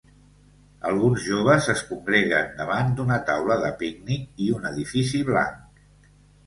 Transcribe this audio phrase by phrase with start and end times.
[0.91, 6.15] Alguns joves es congreguen davant d'una taula de pícnic i un edifici blanc.